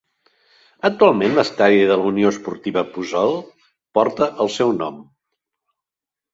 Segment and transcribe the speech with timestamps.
[0.87, 3.37] Actualment l'estadi de la Unió Esportiva Puçol
[4.01, 5.01] porta el seu nom.